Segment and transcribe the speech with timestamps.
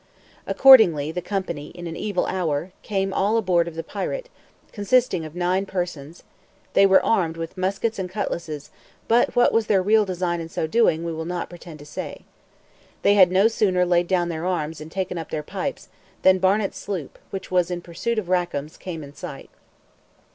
[0.47, 4.29] Accordingly, the company, in an evil hour, came all aboard of the pirate,
[4.71, 6.23] consisting of nine persons;
[6.73, 8.71] they were armed with muskets and cutlasses,
[9.07, 12.21] but what was their real design in so doing we will not pretend to say.
[13.03, 15.87] They had no sooner laid down their arms and taken up their pipes,
[16.23, 19.51] than Barnet's sloop, which was in pursuit of Rackam's, came in sight.